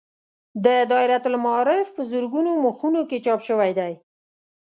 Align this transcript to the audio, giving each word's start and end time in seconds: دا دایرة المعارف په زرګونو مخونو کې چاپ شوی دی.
دا 0.65 0.77
دایرة 0.91 1.23
المعارف 1.29 1.87
په 1.95 2.01
زرګونو 2.11 2.51
مخونو 2.65 3.01
کې 3.09 3.17
چاپ 3.25 3.39
شوی 3.47 3.71
دی. 3.79 3.93